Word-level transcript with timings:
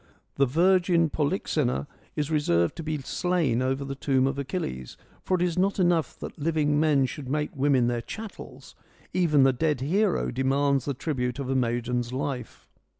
The 0.37 0.47
virgin 0.47 1.11
Polyxena 1.11 1.85
is 2.15 2.31
reserved 2.31 2.75
to 2.77 2.81
be 2.81 2.97
slain 2.97 3.61
over 3.61 3.85
the 3.85 3.93
tomb 3.93 4.25
of 4.25 4.39
Achilles; 4.39 4.97
for 5.21 5.35
it 5.35 5.43
is 5.43 5.59
not 5.59 5.77
enough 5.77 6.17
that 6.21 6.39
living 6.39 6.79
men 6.79 7.05
should 7.05 7.29
make 7.29 7.55
women 7.55 7.85
their 7.85 8.01
chattels; 8.01 8.73
even 9.13 9.43
the 9.43 9.53
dead 9.53 9.79
hero 9.79 10.31
demands 10.31 10.85
the 10.85 10.95
tribute 10.95 11.37
of 11.37 11.51
a 11.51 11.55
maiden's 11.55 12.11
life. 12.11 12.67